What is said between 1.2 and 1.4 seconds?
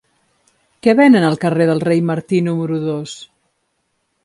al